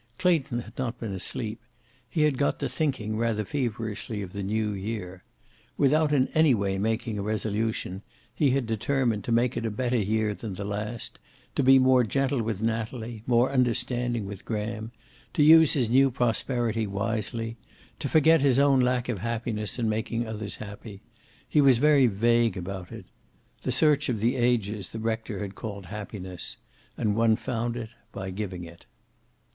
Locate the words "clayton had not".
0.17-0.99